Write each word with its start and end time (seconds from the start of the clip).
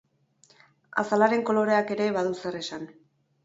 Azalaren 1.03 1.45
koloreak 1.51 1.95
ere 1.99 2.11
badu 2.19 2.35
zer 2.43 2.61
esan. 2.65 2.93